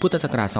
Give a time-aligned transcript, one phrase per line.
[0.00, 0.58] พุทธศักราช 2565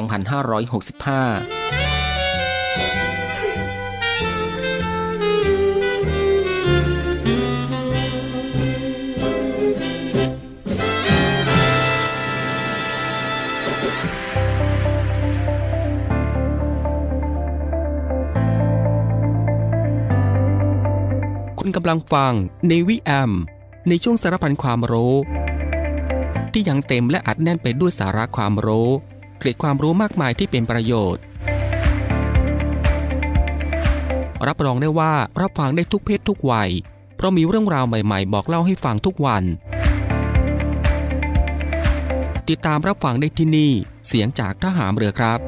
[21.61, 22.33] คุณกำลังฟัง
[22.69, 23.33] ในวิแอม
[23.89, 25.14] ในช่วงสารพันความรู้
[26.53, 28.91] ที่ยังเต็มและอัดแน่นไปด้วยสาระความรู้
[29.39, 31.22] เกร็ดความรู้มากมายที่เป็นประโยชน์
[34.47, 36.70] รับรองได้ว่ารับฟังได้ทุกเพศทุกวัย
[37.17, 39.44] เพราะมีเรื่องราวใหม่ๆ บอกเล่าให้ฟังทุกวัน
[42.48, 43.72] ติดตามรับฟังได้ที่นี่
[44.06, 45.39] เสียงจากทหามเรือครับ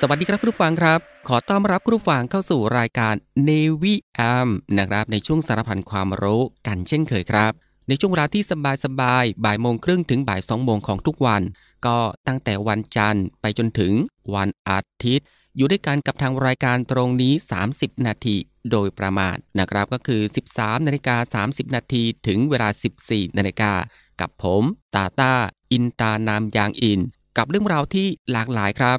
[0.00, 3.14] สวัสดีครับผู้ฟังครับ ขอต้อนรับผู้ฟังเข้าสู่รายการ
[3.48, 7.52] Navy AM นะครับ ในช่วงสารพันความรู้กันเช่นเคยครับ
[7.88, 8.42] ในช่วงเวลาที่
[8.84, 11.42] สบายๆบ่ายโมงครึ่งถึงบ่ายสองโมงของทุกวัน
[11.86, 13.92] ก็ตั้งแต่วันจันทร์ไปจนถึง
[14.34, 15.26] วันอาทิตย์
[15.56, 17.32] อยู่ด้วยกันกับทางรายการตรงนี้
[17.70, 18.36] 30 นาที
[18.70, 20.22] โดยประมาณนะครับก็คือ
[20.54, 22.68] 13นาฬิกา30 นาทีถึงเวลา
[23.02, 23.72] 14นาฬิกา
[24.20, 24.62] กับผม
[24.94, 25.34] ตาตา
[25.72, 27.00] อินตานามยางอิน
[27.36, 28.98] กับเรื่องราวที่หลากหลายครับ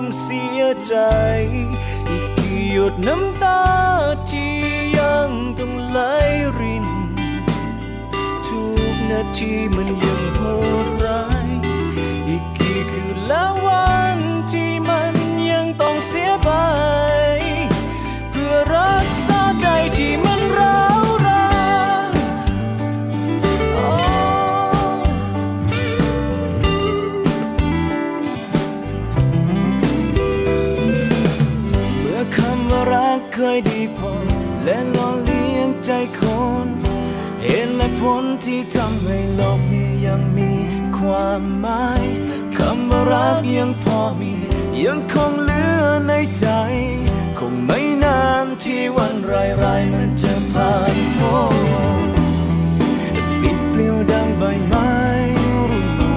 [0.00, 0.94] ความเสียใจ
[2.08, 3.62] อีกกี่หยดน้ำตา
[4.30, 4.54] ที่
[4.98, 5.98] ยังต้องไหล
[6.58, 6.86] ริน
[8.46, 8.62] ทุ
[8.92, 10.17] กนาทีมันยัง
[38.48, 40.52] ที่ทำให้โลกนี้ยังมี
[40.98, 42.04] ความหมาย
[42.56, 44.32] คำว่ารักยังพอมี
[44.84, 46.46] ยังคงเหลือในใจ
[47.38, 51.38] คงไม่นานที่วันร้ายๆมันจะผ่านพ้
[52.06, 52.08] น
[53.40, 54.92] ปิดเปลิวดังใบไม้
[55.98, 56.16] รุ่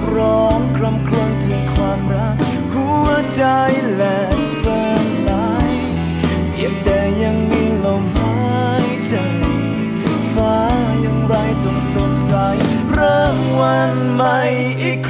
[0.00, 2.36] นร้องคร่ำครวญถึงความรัก
[2.72, 3.42] หัวใจ
[3.94, 4.29] แหลกสล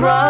[0.01, 0.30] อี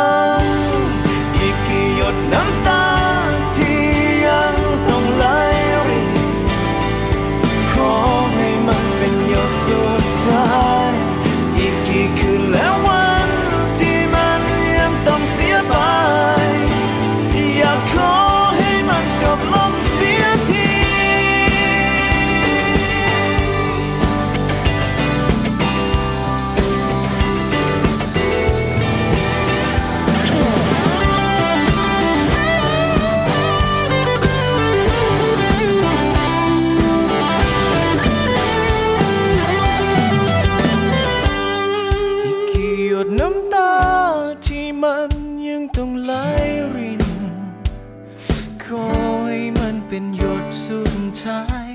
[50.64, 50.93] สุด
[51.23, 51.69] ท้าย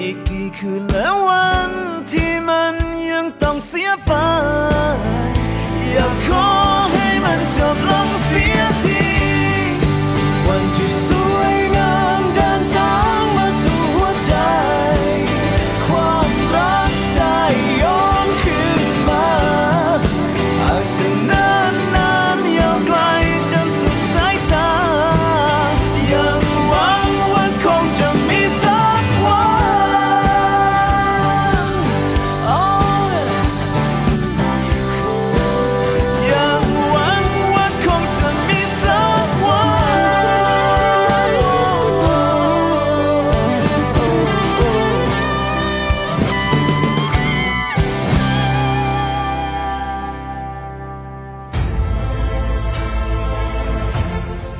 [0.00, 1.70] อีกกี่คืนและวัน
[2.10, 2.74] ที่มัน
[3.10, 4.12] ยังต้องเสียไป
[5.90, 6.48] อยากขอ
[6.92, 8.08] ให้มันจบลง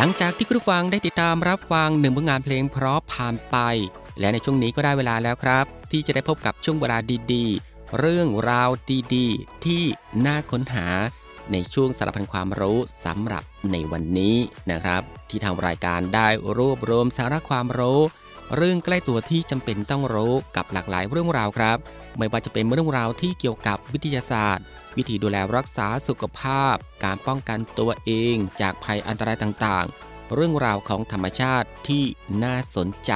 [0.00, 3.56] หลังจากที่คุณฟังได้ติดตามรับฟังหนึ่งผลงานเพลงเพราะผ่านไป
[4.20, 6.98] และในช่วงนี้ก็ได้เวลาแล้วครับ ที่จะได้พบกับช่วงเวลา
[7.32, 8.70] ดีๆ เรื่องราว
[9.14, 9.82] ดีๆ ที่
[10.26, 10.86] น่าค้นหา
[11.52, 14.36] ในช่วงสารพันความรู้สำหรับในวันนี้
[14.70, 16.28] นะครับ ที่ทางรายการได้
[16.58, 18.00] รวบรวมสาระความรู้
[18.56, 21.78] เรื่องใกล้ตัวที่จำเป็นต้องรู้กับหลากหลายเรื่องราวครับ
[22.18, 24.64] ไม่ว่าจะเป็นเรื่องราวที่เกี่ยวกับวิทยาศาสตร์
[24.96, 26.74] วิธีดูแลรักษาสุขภาพ
[27.04, 32.04] การป้องกันตัวเอง จากภัยอันตรายต่างๆ เรื่องราวของธรรมชาติที่
[32.42, 33.12] น่าสนใจ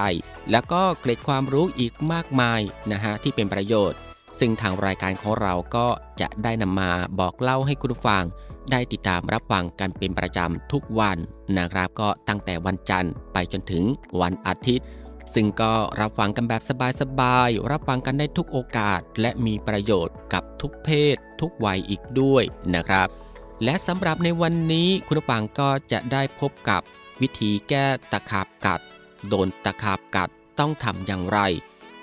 [0.50, 2.60] แล้วก็เกร็ดความรู้อีกมากมาย
[2.92, 3.98] นะฮะที่เป็นประโยชน์
[4.38, 5.86] ซึ่งทางรายการของเราก็
[6.20, 8.24] จะได้นำมาบอกเล่าให้คุณฟัง
[8.70, 11.18] ได้ติดตามรับฟังกันเป็นประจำทุกวัน
[11.58, 13.84] นะครับก็ตั้งแต่วันจันทร์ไปจนถึง
[14.20, 14.86] วันอาทิตย์
[15.34, 16.62] ซึ่งก็รับฟังกันแบบ
[17.00, 22.42] สบายๆ รับฟังกันได้ทุกโอกาส และมีประโยชน์กับทุกเพศ ทุกวัยอีกด้วย
[22.74, 23.08] นะครับ
[23.64, 26.82] และสำหรับในวันนี้คุณผู้ฟังก็จะได้พบกับ
[27.20, 28.80] วิธีแก้ตะขาบกัด
[29.28, 31.38] โดนตะขาบกัดต้องทำอย่างไร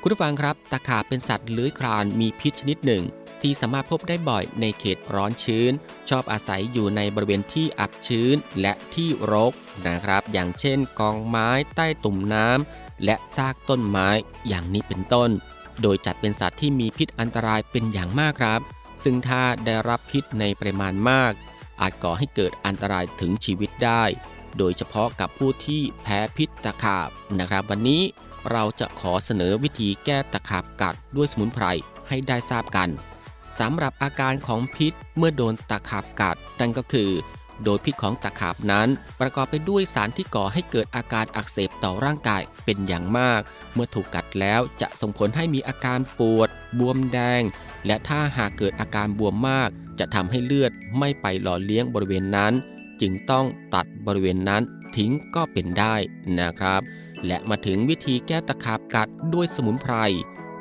[0.01, 3.03] คุณผู้ฟังครับ ตะขาบเป็นสัตว์เลื้อยคลานมีพิษชนิดหนึ่ง
[3.41, 5.71] ที่สามารถพบได้บ่อยในเขตร้อนชื้น
[6.09, 9.53] ชอบอาศัยอยู่ในบริเวณที่อับชื้นและที่รก
[9.87, 14.09] นะครับ อย่างเช่น กองไม้ใต้ตุ่มน้ำ และซากต้นไม้
[14.47, 15.29] อย่างนี้เป็นต้น
[15.81, 18.61] โดยจัดเป็นสัตว์ที่มีพิษอันตรายเป็นอย่างมากครับ
[19.03, 21.33] ซึ่งถ้าได้รับพิษในปริมาณมาก
[21.81, 24.03] อาจก่อให้เกิดอันตรายถึงชีวิตได้
[24.57, 28.01] โดยเฉพาะกับผู้ที่แพ้พิษตะขาบนะครับ วันนี้
[28.51, 31.65] เราจะขอเสนอวิธีแก้ตะขาบกัดด้วยสมุนไพร
[32.07, 32.89] ให้ได้ทราบกัน
[33.59, 37.09] สำหรับอาการของพิษเมื่อโดนตะขาบกัดนั่นก็คือ
[37.63, 38.87] โดยพิษของตะขาบนั้น
[39.19, 43.41] ประกอบไปด้วยสารที่ก่อให้เกิดอาการอักเสบต่อร่างกายเป็นอย่างมาก
[43.73, 46.49] เมื่อถูกกัดแล้วจะส่งผลให้มีอาการปวด
[46.79, 47.41] บวมแดง
[47.85, 52.53] และถ้าหากเกิดอาการบวมมาก จะทำให้เลือดไม่ไปหล่อเลี้ยงบริเวณนั้น
[53.01, 54.63] จึงต้องตัดบริเวณนั้น
[54.95, 55.95] ทิ้งก็เป็นได้
[56.39, 56.81] นะครับ
[57.27, 59.93] และมาถึงวิธีแก้ตะขาบกัดด้วยสมุนไพร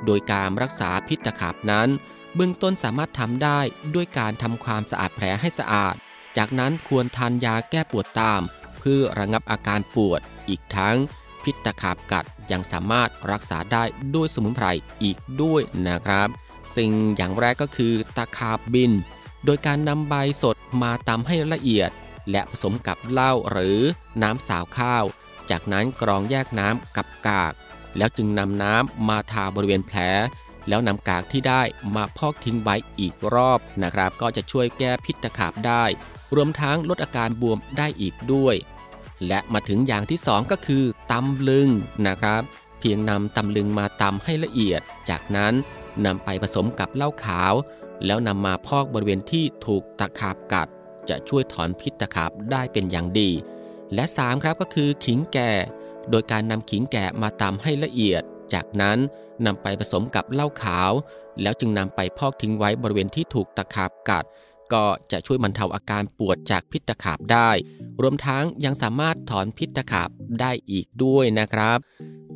[0.05, 1.89] โดยการรักษาพิษตะขาบนั้น
[2.35, 3.61] เบื้องต้นสามารถทำได้
[3.95, 5.95] ด้วยการทำความสะอาดแผลให้สะอาด
[6.37, 8.43] จากนั้นควรทานยาแก้ปวดตาม
[8.79, 10.97] เพื่อระงับอาการปวด อีกทั้ง
[11.45, 14.67] พิษตะขาบกัดยังสามารถรักษาได้ด้วยสมุนไพร
[15.03, 16.29] อีกด้วยนะครับ
[16.77, 18.93] สิ่งอย่างแรกก็คือตะขาบบิน
[19.45, 21.91] โดยการนำใบสดมาตำให้ละเอียด
[22.31, 23.79] และผสมกับเหล้าหรือ
[24.23, 25.05] น้ำสาวข้าว
[25.51, 27.53] จากนั้นกรองแยกน้ำกับกาก
[27.97, 29.99] แล้วจึงนำน้ำมาทาบริเวณแผล
[30.69, 31.63] แล้วนำกากที่ได้
[31.95, 35.85] มาพอกทิ้งไว้อีกรอบนะครับ ก็จะช่วยแก้พิษตะขาบได้
[36.35, 38.57] รวมทั้งลดอาการบวมได้อีกด้วย
[39.29, 41.69] และมาถึงอย่างที่สองก็คือตำลึง
[42.07, 42.43] นะครับ
[42.81, 44.81] เพียงนำตำลึงมาตำให้ละเอียด
[45.11, 45.55] จากนั้น
[46.05, 47.55] นำไปผสมกับเหล้าขาว
[48.07, 50.69] แล้วนำมาพอกบริเวณที่ถูกตะขาบกัด
[51.09, 53.31] จะช่วยถอนพิษตะขาบได้เป็นอย่างดี
[53.95, 55.51] และ 3 ครับก็คือขิงแก่
[56.11, 58.23] โดยการนำขิงแก่มาตำให้ละเอียด
[58.55, 58.99] จากนั้น
[59.47, 60.93] นำไปผสมกับเหล้าขาว
[61.43, 64.25] แล้วจึงนำไปพอกทิ้งไว้บริเวณที่ถูกตะขาบกัด
[64.75, 67.51] ก็จะช่วยบรรเทาอาการปวดจากพิษตะขาบได้
[68.03, 70.09] รวมทั้งยังสามารถถอนพิษตะขาบ
[70.41, 71.79] ได้อีกด้วยนะครับ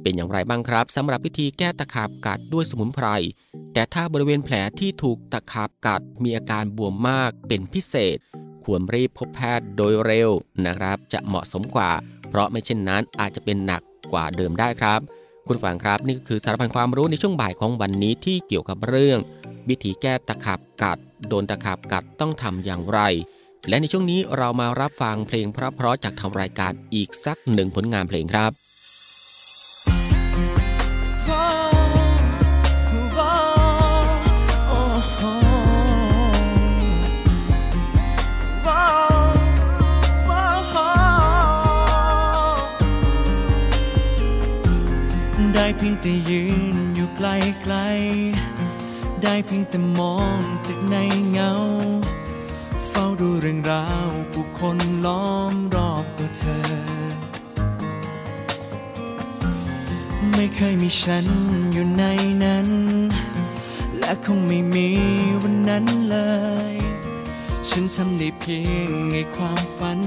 [0.02, 3.06] เป็นอย่างไรบ้างครับสำหรับวิธีแก้ตะขาบกัดด้วยสมุนไพร
[3.72, 8.16] แต่ถ้าบริเวณแผลที่ถูกตะขาบกัดมีอาการบวมมากเป็นพิเศษ
[8.64, 10.30] ควรรีบพบแพทย์โดยเร็ว
[10.66, 11.90] นะครับ จะเหมาะสมกว่า
[12.28, 15.00] เพราะไม่เช่นนั้นอาจจะเป็นหนักกว่าเดิมได้ครับ
[15.46, 19.18] คุณฟังครับนี่ก็คือสารพันความรู้ในช่วงบ่ายของวันนี้ที่เกี่ยวกับเรื่อง
[19.68, 20.98] วิธีแก้ตะขาบกัด
[21.28, 23.00] โดนตะขาบกัดต้องทำอย่างไร
[23.68, 28.52] และในช่วงนี้เรามารับฟังเพลงเพราะๆจากทางรายการอีกสักหนึ่งผลงานเพลงครับ
[45.54, 47.20] ได้เพียงแต่ยืนอยู่ไก
[47.72, 48.51] ลๆ
[49.22, 50.96] ได้เพียงแต่มองจากใน
[51.30, 51.52] เงา
[52.88, 56.62] เฝ้าดูเรื่องราวผู้คนล้อมรอบตัวเธอ
[60.34, 61.26] ไม่เคยมีฉัน
[61.72, 62.04] อยู่ใน
[62.44, 62.68] นั้น
[63.98, 64.88] และคงไม่มี
[65.42, 66.18] วันนั้นเล
[66.72, 66.74] ย
[67.68, 69.98] ฉันทำได้เพียงในความฝัน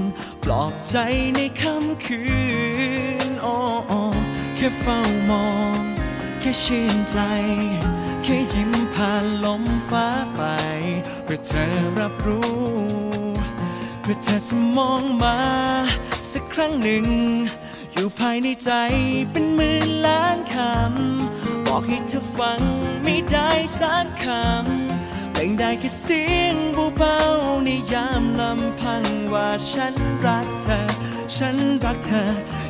[0.42, 0.96] ปลอบใจ
[1.34, 2.22] ในค่ำคื
[3.26, 3.54] นโอ้
[3.88, 4.00] โอ้
[4.56, 4.98] แค่เฝ้า
[5.30, 5.46] มอ
[5.76, 5.78] ง
[6.40, 7.18] แค่ชื่นใจ
[8.22, 10.42] แค่ยิ้ม ผ่านลมฟ้าไป
[11.24, 12.56] เพื่อเธอรับรู้
[14.00, 15.38] เพื่อเธอจะมองมา
[16.32, 17.06] สักครั้งหนึ่ง
[17.92, 18.70] อยู่ภายในใจ
[19.30, 22.60] เป็นหมื่นล้านคำ บอกให้เธอฟัง
[23.04, 23.50] ไม่ได้
[23.80, 26.54] สักคำเพลงได้แค่เสียง
[26.98, 29.94] เบาๆในยามลำพังว่าฉัน
[30.26, 30.80] รักเธอ
[31.36, 32.24] ฉันรักเธอ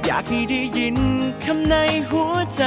[0.06, 0.96] อยากให้ได้ยิน
[1.44, 1.74] คำใน
[2.10, 2.64] หัวใจ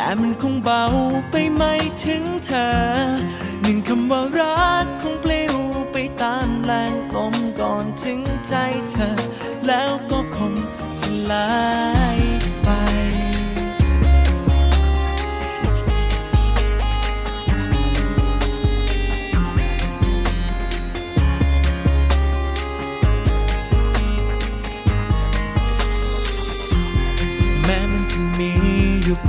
[0.00, 0.84] แต่มันคงเบา
[1.30, 1.74] ไปไม่
[2.04, 2.68] ถึงเธอ
[3.62, 5.54] หนึ่งคำว่ารักคงปลิว
[5.92, 8.54] ไปตามแรงลมก่อนถึงใจ
[8.90, 9.10] เธอ
[9.66, 10.54] แล้วก็คง
[11.00, 11.48] สลา
[12.16, 12.27] ย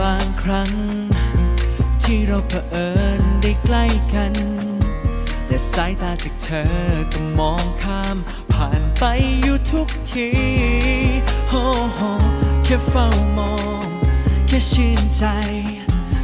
[0.01, 0.71] บางครั้ง
[2.03, 4.33] ที่เราเผอิญได้ใกล้กัน
[5.45, 6.73] แต่สายตาจากเธอ
[7.13, 8.17] ก็มองข้าม
[8.53, 9.03] ผ่านไป
[9.41, 10.29] อยู่ทุกที
[11.49, 11.63] โอ้
[11.95, 11.99] โห
[12.63, 13.87] แค่เฝ้ามอง
[14.47, 15.25] แค่ชื่นใจ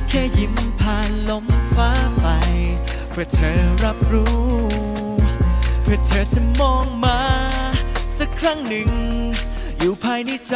[0.09, 1.45] แค่ยิ้มผ่านลม
[1.75, 1.91] ฟ้า
[2.21, 2.27] ไป
[3.09, 4.39] เพื่อเธอรับรู้
[5.83, 7.19] เพื่อเธอจะมองมา
[8.17, 8.89] สักครั้งหนึ่ง
[9.79, 10.55] อยู่ภายในใจ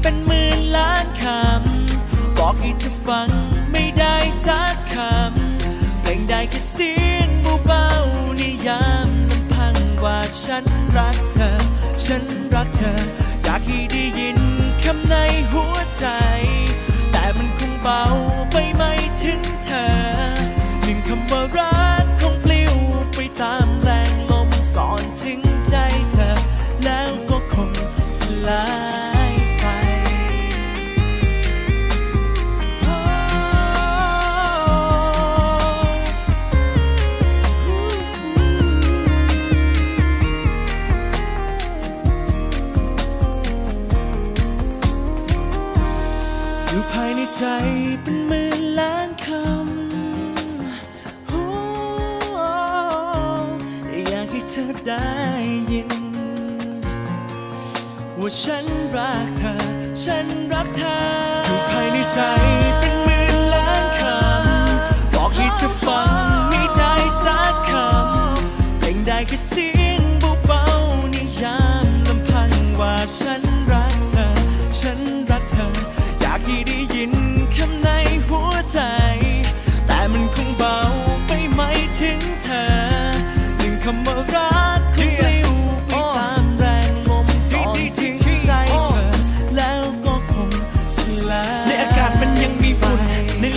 [0.00, 1.81] เป็นหมื่นล้านคำ
[2.44, 3.28] บอกให้เธอฟัง
[3.72, 7.28] ไม่ได้สักคำเพลงได้แค่เสียง
[7.66, 10.64] เบาๆนิยามลำพังว่าฉัน
[10.96, 11.50] รักเธอ
[12.04, 13.02] ฉันรักเธอ
[13.44, 14.38] อยากให้ได้ยิน
[14.84, 15.14] คำใน
[15.52, 16.06] หัวใจ
[17.10, 18.02] แต่มันคงเบา
[18.52, 19.88] ไปไม่ถึงเธอ
[20.82, 22.74] หนึ่งคำว่ารักคงปลิว
[23.14, 25.76] ไปตามแรงลมก่อนถึงใจ
[26.12, 26.30] เธอ
[26.84, 27.72] แล้วก็คง
[28.18, 28.64] สลา
[29.00, 29.01] ย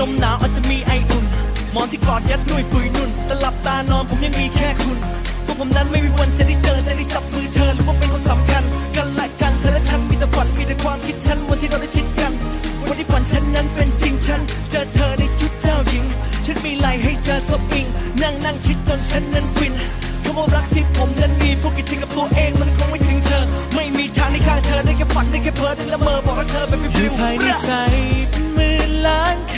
[0.08, 1.26] มหนาวอาจจะมีไออุ่น
[1.72, 4.98] หมอนที่กอดยัดด้วยปุยนุ่นแต่หลับตานอนผมยังมีแค่คุณ
[5.46, 8.64] พวกผมนั้นไม่มีวันจะได้เจอจะได้จับมือเธอหรือว่าเป็นคนสำคัญ
[8.96, 12.32] กันและกันเธอและฉันมีแต่ฝันมีแต่ความคิดฉันวันที่เราได้ชิดกัน
[12.88, 14.42] วันที่ฝันฉันนั้นเป็นจริงฉัน
[14.72, 16.04] เจอเธอในชุดเจ้าหญิง
[16.46, 17.86] ฉันมีไหลให้เธอสบอิง
[18.22, 19.74] นั่งนั่งคิดจนฉันนั้นฟิน
[20.24, 23.44] คำว่ารักที่ผมนั้นมีพวกกิจริงกับตัวเองมันคงไม่ถึงเธอ
[23.76, 27.72] ไม่มีทางที่ข้างเธอได้แค่ฝันได้แค่เพ้อได้ละเมอบอกว่าเธอเป็นอฟิยู่วภายในใจ
[28.32, 28.55] เป็นหมื่น
[29.06, 29.58] ล้านค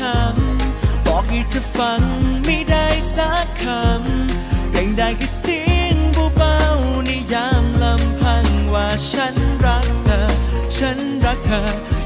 [0.54, 2.02] ำ บอกให้เธอฟัง
[2.46, 5.96] ไม่ได้สักคำเพลงได้แค่เสียง
[6.38, 10.22] เบาๆในยามลำพังว่าฉันรักเธอ
[10.78, 11.62] ฉันรักเธอ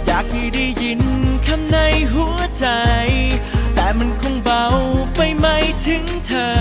[0.06, 1.02] อยากให้ได้ยิน
[1.48, 1.78] คำใน
[2.14, 2.68] หัวใจ
[3.76, 4.64] แต่มันคงเบา
[5.16, 6.54] ไปไม่ถึงเธอ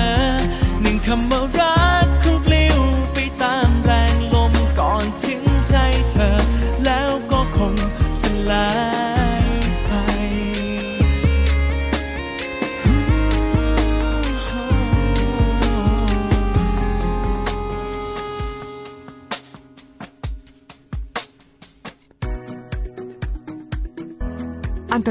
[0.83, 2.20] หนึ่งคำว่ารัก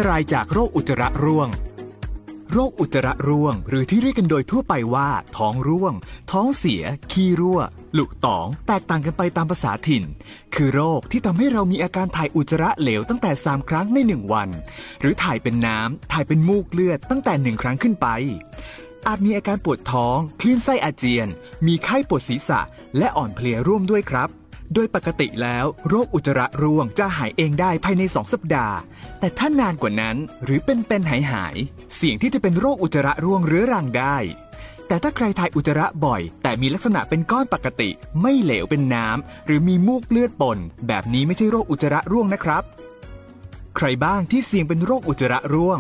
[0.10, 1.50] รายจากโรคอุจจาระร่วง
[2.52, 5.94] โรคอุจจาระร่วง หรือที่เรียกกันโดยทั่วไปว่า ท้องร่วง
[6.32, 7.60] ท้องเสีย ขี้รั่ว
[7.94, 10.04] หลุตอง แตกต่างกันไปตามภาษาถิ่น
[10.56, 14.50] คือโรคที่ทำให้เรามีอาการถ่ายอุจจาระเหลวตั้งแต่ 3 ครั้งใน 1 วัน
[15.02, 18.08] หรือถ่ายเป็นน้ำถ่ายเป็นมูกเลือดตั้งแต่ 1 ครั้งขึ้นไป
[19.08, 21.28] อาจมีอาการปวดท้อง คลื่นไส้อาเจียน
[21.68, 22.60] มีไข้ปวดศีรษะ
[22.98, 24.30] และอ่อนเพลียร่วมด้วยครับ
[24.74, 28.76] โดยปกติแล้วโรคอุจจาระร่วงจะหายเองได้ภายใน 2 สัปดาห์
[29.20, 31.56] แต่ถ้านานกว่านั้นหรือเป็นเป็นหายหาย
[31.96, 34.18] เสี่ยงที่จะเป็นโรคอุจจาระร่วงเรื้อรังได้
[34.88, 37.90] แต่ถ้าใครถ่ายอุจจาระบ่อย แต่มีลักษณะเป็นก้อนปกติ
[38.22, 42.64] ไม่เหลวเป็นน้ำหรือมีมูกเลือดปน แบบนี้ไม่ใช่โรคอุจจาระร่วงนะครับ
[43.76, 45.80] ใครบ้างที่เสี่ยงเป็นโรคอุจจาระร่วง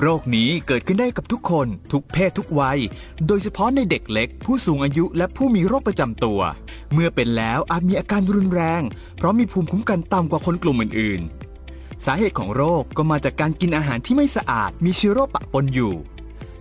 [0.00, 2.78] โรคนี้เกิดขึ้นได้กับทุกคนทุกเพศทุกวัย
[3.26, 6.40] โดยเฉพาะในเด็กเล็ก ผู้สูงอายุและผู้มีโรคประจำตัว
[6.92, 8.82] เมื่อเป็นแล้วอาจมีอาการรุนแรง
[9.16, 15.94] เพราะมีภูมิคุ้มกันต่ำกว่าคนกลุ่มอื่นๆ สาเหตุของโรคก็มาจากการกินอาหารที่ไม่สะอาด มีเชื้อโรคปะปนอยู่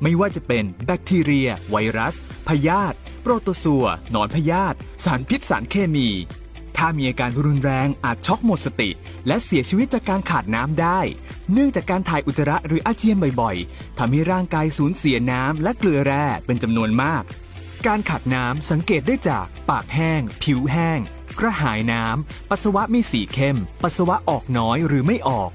[0.02, 2.16] ไม่ว่าจะเป็นแบคทีเรีย ไวรัส
[2.48, 6.10] พยาธิโปรโตซัวหนอนพยาธิสารพิษสารเคมี
[6.78, 8.90] ถ้ามีอาการรุนแรงอาจช็อกหมดสติ
[9.28, 11.00] และเสียชีวิตจากการขาดน้ำได้
[11.52, 17.24] เนื่องจากการถ่ายอุจจาระหรืออาเจียนบ่อยๆทำให้ร่างกายสูญเสียน้ำและเกลือแร่เป็นจำนวนมาก
[17.88, 21.00] การขาดน้ำสังเกตได้จากปากแห้ง ผิวแห้ง
[21.40, 25.52] กระหายน้ำ ปัสสาวะมีสีเข้ม ปัสสาวะออกน้อยหรือไม่ออก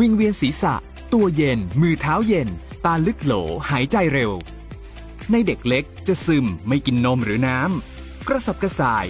[0.00, 0.74] วิงเวียนศีรษะ
[1.12, 2.48] ตัวเย็น มือเท้าเย็น
[2.84, 3.32] ตาลึกโหล
[3.70, 4.32] หายใจเร็ว
[5.30, 9.06] ในเด็กเล็กจะซึมไม่กินนมหรือน้ำกระสับกระส่าย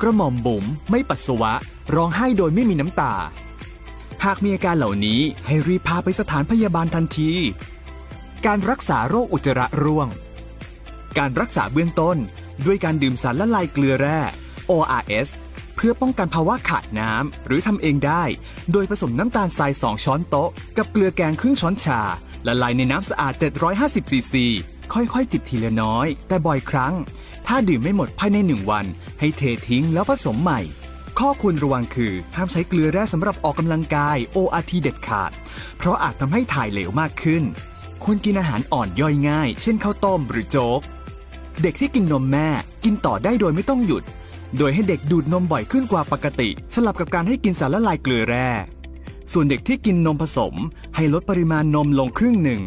[0.00, 1.52] กระหม่อมบุ๋มไม่ปัสสาวะ
[1.94, 3.14] ร้องไห้โดยไม่มีน้ำตา
[4.24, 7.30] หากมีอาการเหล่านี้ให้รีบพาไปสถานพยาบาลทันที
[8.46, 10.08] การรักษาโรคอุจจาระร่วง
[11.18, 12.16] การรักษาเบื้องต้น
[12.66, 14.20] ด้วยการดื่มสารละลายเกลือแร่
[14.70, 15.28] ORS
[15.76, 18.22] เพื่อป้องกันภาวะขาดน้ำหรือทำเองได้
[18.72, 22.00] โดยผสมน้ำตาลทราย 2 ช้อนโต๊ะ กับเกลือแกงครึ่งช้อนชา
[22.46, 23.34] ละลายในน้ำสะอาด
[23.72, 24.46] 750ซีซี
[24.92, 26.94] ค่อยๆ จิบทีละน้อย แต่บ่อยครั้ง
[27.46, 28.86] ถ้าดื่มไม่หมดภายในหนึ่งวัน
[29.20, 30.60] ให้เททิ้งแล้วผสมใหม่
[31.18, 35.30] ข้อควรระวังคือ ห้ามใช้เกลือแร่สำหรับออกกำลังกาย ORT เด็ดขาด
[35.78, 37.42] เพราะอาจทำให้ถ่ายเหลวมากขึ้น
[38.04, 40.80] ควรกินอาหารอ่อนย่อยง่าย เช่นข้าวต้มหรือโจ๊ก
[41.62, 42.48] เด็กที่กินนมแม่
[42.84, 44.04] กินต่อได้โดยไม่ต้องหยุด
[44.58, 48.48] โดยให้เด็กดูดนมบ่อยขึ้นกว่าปกติ สลับกับการให้กินสารละลายเกลือแร่
[49.32, 50.54] ส่วนเด็กที่กินนมผสม
[50.94, 52.60] ให้ลดปริมาณนมลงครึ่งหนึ่ง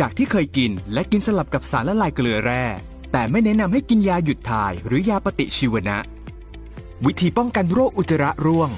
[0.00, 2.64] จากที่เคยกินและกินสลับกับสารละลายเกลือแร่
[3.12, 5.98] แต่ไม่แนะนำให้กินยาหยุดถ่ายหรือยาปฏิชีวนะ
[7.04, 8.70] วิธีป้องกันโรคอุจจาระร่วง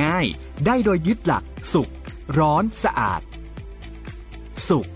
[0.00, 1.88] ง่ายๆ ได้โดยยึดหลัก สุก
[2.38, 3.20] ร้อนสะอาด
[4.68, 4.86] สุก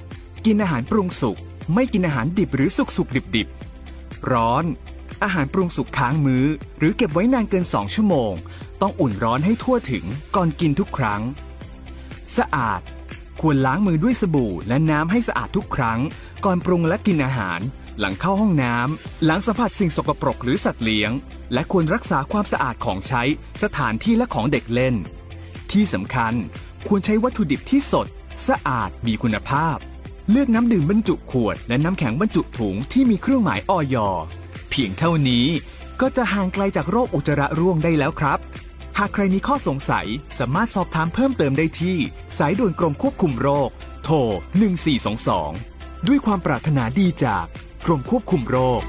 [0.47, 1.39] กินอาหารปรุงสุก
[1.75, 3.49] ไม่กินอาหารดิบหรือสุกสุกดิบดิบ
[4.33, 4.65] ร้อน
[5.23, 6.47] อาหารปรุงสุกค้างมือ้อ
[6.79, 8.33] หรือเก็บไว้นานเกิน2ชั่วโมง
[8.81, 10.05] ต้องอุ่นร้อนให้ทั่วถึง
[10.37, 11.23] ก่อนกินทุกครั้ง
[12.37, 12.81] สะอาด
[13.41, 16.01] ควรล้างมือด้วยสบู่และน้ำให้สะอาดทุกครั้ง
[16.45, 17.61] ก่อนปรุงและกินอาหาร
[18.01, 21.11] หลังเข้าห้องน้ำ หลังสัมผัสสิ่งสกปรกหรือสัตว์เลี้ยง
[21.53, 23.23] และควรรักษาความสะอาดของใช้
[23.63, 24.95] สถานที่และของเด็กเล่น
[25.73, 26.35] ที่สำคัญ
[26.89, 28.07] ควรใช้วัตถุดิบที่สด
[28.49, 29.77] สะอาดมีคุณภาพ
[30.31, 33.97] เลือกน้ำดื่มบรรจุขวด และน้ำแข็งบรรจุถุงที่มีเครื่องหมายออย
[34.71, 35.47] เพียงเท่านี้
[36.01, 38.39] ก็จะห่างไกลจากโรคอุจจาระร่วงได้แล้วครับ
[38.99, 40.07] หากใครมีข้อสงสัย
[40.39, 41.97] สามารถสอบถามเพิ่มเติมได้ที่
[42.39, 43.71] สายด่วนกรมควบคุมโรค
[44.05, 44.17] โทร
[45.51, 47.47] 1422 ด้วยความปรารถนาดีจาก
[47.87, 48.83] กรมควบคุมโรค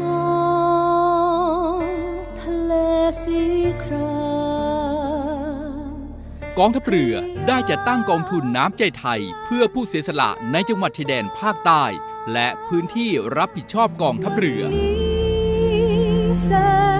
[0.00, 0.30] มอ
[1.80, 1.84] ง
[2.40, 2.72] ทะเล
[3.22, 3.42] สี
[3.82, 4.18] ครา
[5.90, 5.96] ม
[6.58, 7.14] กองทัพเรือ
[7.46, 11.84] ได้จัดตั้งกองทุนน้ำใจไทย เพื่อผู้เสียสละในจังหวัดชายแดนภาคใต้
[12.32, 14.64] และพื้นที่รับผิดชอบกองทัพเรือ
[16.44, 16.50] แส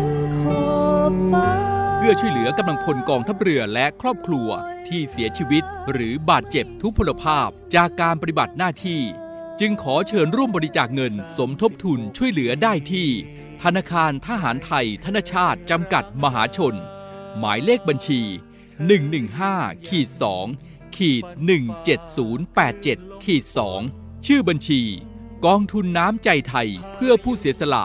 [0.00, 0.02] ง
[0.38, 0.68] ขอ
[1.10, 1.50] บฟ้า
[1.96, 4.48] เพื่อช่วยเหลือกำลังพลกองทัพเรือและครอบครัว
[4.88, 9.00] ที่เสียชีวิตหรือบาดเจ็บทุพพลภาพจากการปฏิบัติหน้าที่
[9.60, 13.08] จึงขอเชิญร่วมบริจาคเงินสมทบทุนช่วยเหลือได้ที่
[13.62, 16.74] ธนาคารทหารไทย ธนชาติจำกัดมหาชน
[17.38, 18.20] หมายเลขบัญชี
[19.04, 20.08] 115ขีด
[20.52, 21.24] 2ขีด
[22.44, 23.44] 17087ขีด
[23.84, 24.82] 2ชื่อบัญชี
[25.46, 27.84] กองทุนน้ำใจไทยเพื่อผู้เสียสละ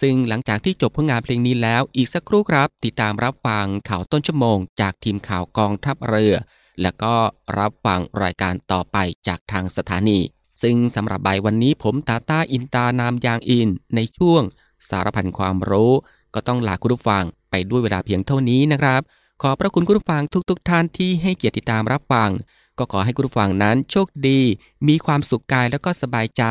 [0.00, 6.34] ซึ่งหลังจากที่จบผลงานเพลงนี้แล้วอีกสักครู่ครับ ติดตามรับฟังข่าวต้นชั่วโมง จากทีมข่าวกองทัพเรือ
[6.82, 7.14] แล้วก็
[7.58, 8.96] รับฟังรายการต่อไป
[9.28, 10.18] จากทางสถานี
[10.62, 14.42] ซึ่งสำหรับใบวันนี้ผมตาต้าอินตานามยางอิน ในช่วง
[14.88, 15.92] สารพันความรู้
[16.34, 19.00] ก็ต้องลาคุณผู้ฟังไปด้วยเวลาเพียงเท่านี้นะครับ
[19.42, 22.30] ขอพระคุณคุณผู้ฟังทุกๆทท่านที่ให้เกียรติติดตามรับฟัง
[22.78, 24.40] ก็ขอให้คุณผู้ฟังนั้นโชคดี
[24.88, 26.44] มีความสุขกายแล้วก็สบายใจ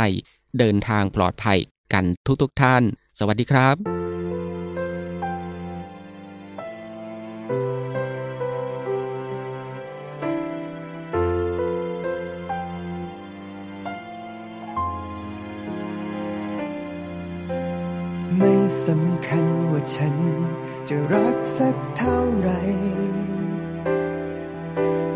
[0.59, 1.59] เดินทางปลอดภัย
[1.93, 2.05] กัน
[2.41, 2.83] ทุกๆทท่าน
[3.27, 3.75] วัสดีครับ
[18.37, 18.53] ไม่
[18.87, 20.15] สำคัญว่าฉัน
[20.87, 22.49] จะรักสักเท่าไร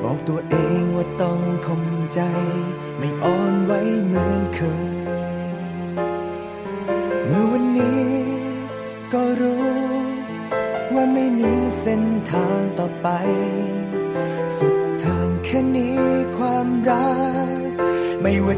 [0.04, 2.20] บอกตัวเองว่าต้องคมใจ
[2.98, 3.72] ไม่อ่อนไหว
[4.06, 4.60] เหมือนเค
[4.96, 4.97] ย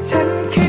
[0.07, 0.65] ฉันคิ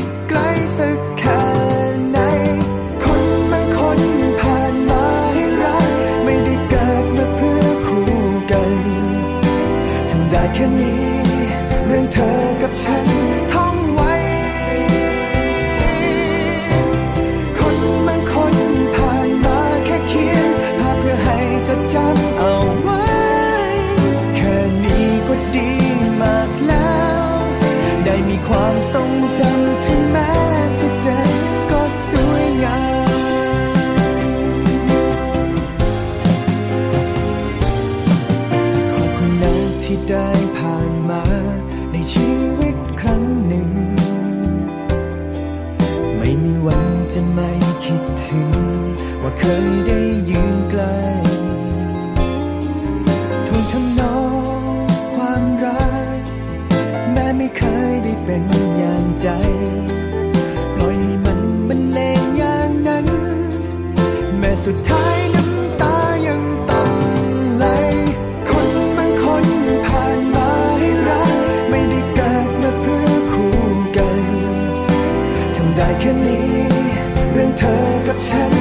[78.11, 78.60] กับฉัน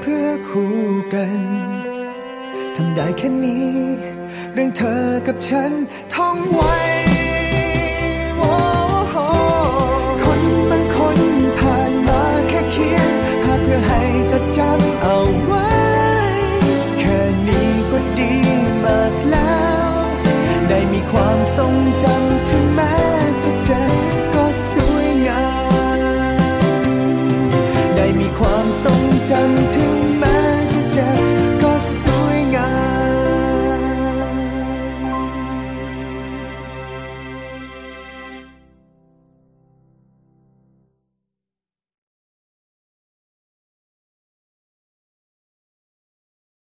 [0.00, 0.76] เพื่อคู่
[1.14, 1.40] กัน
[2.76, 3.70] ทำได้แค่นี้
[4.54, 5.72] เรื่องเธอกับฉัน
[6.14, 6.79] ท่องไว้
[29.30, 29.99] จันทร์ถึง